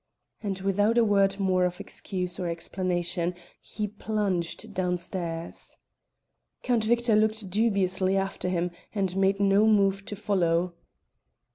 And 0.41 0.57
without 0.61 0.97
a 0.97 1.03
word 1.05 1.39
more 1.39 1.63
of 1.63 1.79
excuse 1.79 2.39
or 2.39 2.49
explanation 2.49 3.35
he 3.61 3.85
plunged 3.87 4.73
downstairs. 4.73 5.77
Count 6.63 6.85
Victor 6.85 7.15
looked 7.15 7.51
dubiously 7.51 8.17
after 8.17 8.49
him, 8.49 8.71
and 8.95 9.15
made 9.15 9.39
no 9.39 9.67
move 9.67 10.03
to 10.05 10.15
follow. 10.15 10.73